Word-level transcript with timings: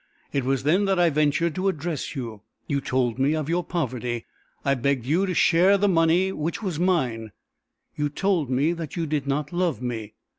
It 0.33 0.43
was 0.45 0.63
then 0.63 0.85
that 0.85 0.97
I 0.97 1.11
ventured 1.11 1.53
to 1.53 1.67
address 1.67 2.15
you. 2.15 2.41
You 2.65 2.81
told 2.81 3.19
me 3.19 3.35
of 3.35 3.47
your 3.49 3.63
poverty; 3.63 4.25
I 4.65 4.73
begged 4.73 5.05
you 5.05 5.27
to 5.27 5.35
share 5.35 5.77
the 5.77 5.87
money 5.87 6.31
which 6.31 6.63
was 6.63 6.79
mine; 6.79 7.33
you 7.95 8.09
told 8.09 8.49
me 8.49 8.73
that 8.73 8.95
you 8.95 9.05
did 9.05 9.27
not 9.27 9.53
love 9.53 9.79
me. 9.79 10.15